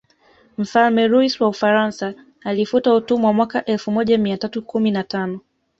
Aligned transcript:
Mfalme 0.57 1.07
Luis 1.07 1.41
wa 1.41 1.47
Ufaransa 1.47 2.13
alifuta 2.43 2.93
utumwa 2.95 3.33
mwaka 3.33 3.65
elfu 3.65 3.91
moja 3.91 4.17
mia 4.17 4.37
tatu 4.37 4.61
kumi 4.61 4.91
na 4.91 5.03
tano 5.03 5.39